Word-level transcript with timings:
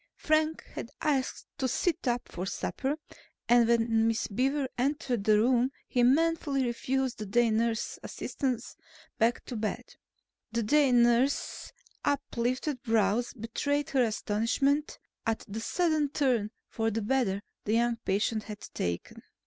Frank 0.15 0.63
had 0.73 0.89
asked 1.01 1.45
to 1.59 1.67
sit 1.67 2.07
up 2.07 2.27
for 2.27 2.47
supper 2.47 2.95
and 3.47 3.67
when 3.67 4.07
Miss 4.07 4.25
Beaver 4.27 4.67
entered 4.75 5.25
the 5.25 5.39
room 5.39 5.71
he 5.87 6.01
manfully 6.01 6.65
refused 6.65 7.19
the 7.19 7.27
day 7.27 7.51
nurse's 7.51 7.99
assistance 8.01 8.75
back 9.19 9.45
to 9.45 9.55
bed. 9.55 9.93
The 10.53 10.63
day 10.63 10.91
nurse's 10.91 11.71
up 12.03 12.23
lifted 12.35 12.81
brows 12.81 13.33
betrayed 13.33 13.91
her 13.91 14.01
astonishment 14.01 14.97
at 15.27 15.45
the 15.47 15.59
sudden 15.61 16.09
turn 16.09 16.49
for 16.67 16.89
the 16.89 17.03
better 17.03 17.43
the 17.65 17.73
young 17.73 17.97
patient 17.97 18.45
had 18.45 18.61
taken. 18.73 19.21